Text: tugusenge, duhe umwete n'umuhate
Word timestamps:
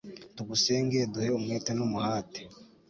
tugusenge, 0.35 0.99
duhe 1.11 1.29
umwete 1.37 1.71
n'umuhate 1.75 2.41